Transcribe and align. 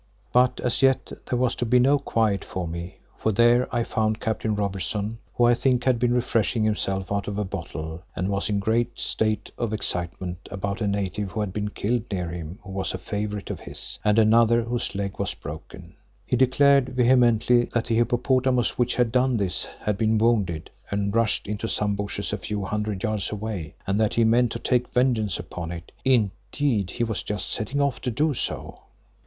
But 0.33 0.59
as 0.61 0.81
yet 0.81 1.11
there 1.29 1.37
was 1.37 1.55
to 1.57 1.63
be 1.67 1.77
no 1.77 1.99
quiet 1.99 2.43
for 2.43 2.67
me, 2.67 2.97
for 3.19 3.31
there 3.31 3.67
I 3.71 3.83
found 3.83 4.19
Captain 4.19 4.55
Robertson, 4.55 5.19
who 5.35 5.43
I 5.43 5.53
think 5.53 5.83
had 5.83 5.99
been 5.99 6.11
refreshing 6.11 6.63
himself 6.63 7.11
out 7.11 7.27
of 7.27 7.37
a 7.37 7.45
bottle 7.45 8.01
and 8.15 8.27
was 8.27 8.49
in 8.49 8.55
a 8.55 8.59
great 8.61 8.97
state 8.99 9.51
of 9.59 9.73
excitement 9.73 10.49
about 10.49 10.81
a 10.81 10.87
native 10.87 11.29
who 11.29 11.41
had 11.41 11.53
been 11.53 11.69
killed 11.69 12.05
near 12.11 12.29
him 12.29 12.57
who 12.63 12.71
was 12.71 12.95
a 12.95 12.97
favourite 12.97 13.51
of 13.51 13.59
his, 13.59 13.99
and 14.03 14.17
another 14.17 14.63
whose 14.63 14.95
leg 14.95 15.19
was 15.19 15.35
broken. 15.35 15.93
He 16.25 16.35
declared 16.35 16.89
vehemently 16.95 17.65
that 17.65 17.85
the 17.85 17.97
hippopotamus 17.97 18.79
which 18.79 18.95
had 18.95 19.11
done 19.11 19.37
this 19.37 19.65
had 19.81 19.99
been 19.99 20.17
wounded 20.17 20.71
and 20.89 21.15
rushed 21.15 21.47
into 21.47 21.67
some 21.67 21.93
bushes 21.95 22.33
a 22.33 22.39
few 22.39 22.65
hundred 22.65 23.03
yards 23.03 23.31
away, 23.31 23.75
and 23.85 24.01
that 24.01 24.15
he 24.15 24.23
meant 24.23 24.51
to 24.53 24.57
take 24.57 24.89
vengeance 24.89 25.37
upon 25.37 25.71
it. 25.71 25.91
Indeed, 26.03 26.89
he 26.89 27.03
was 27.03 27.21
just 27.21 27.51
setting 27.51 27.79
off 27.79 28.01
to 28.01 28.09
do 28.09 28.33
so. 28.33 28.79